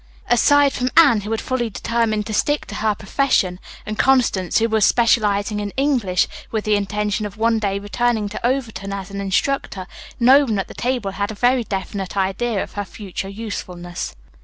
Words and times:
Aside 0.31 0.73
from 0.73 0.89
Anne, 0.97 1.21
who 1.21 1.29
had 1.29 1.41
fully 1.41 1.69
determined 1.69 2.25
to 2.25 2.33
stick 2.33 2.65
to 2.65 2.73
her 2.81 2.95
profession, 2.95 3.59
and 3.85 3.99
Constance, 3.99 4.57
who 4.57 4.67
was 4.67 4.83
specializing 4.83 5.59
in 5.59 5.69
English, 5.77 6.27
with 6.49 6.65
the 6.65 6.73
intention 6.73 7.23
of 7.27 7.37
one 7.37 7.59
day 7.59 7.77
returning 7.77 8.27
to 8.29 8.43
Overton 8.43 8.93
as 8.93 9.11
an 9.11 9.21
instructor, 9.21 9.85
no 10.19 10.45
one 10.45 10.57
at 10.57 10.67
the 10.67 10.73
table 10.73 11.11
had 11.11 11.29
a 11.29 11.35
very 11.35 11.63
definite 11.63 12.17
idea 12.17 12.63
of 12.63 12.73
her 12.73 12.83
future 12.83 13.29
usefulness. 13.29 14.15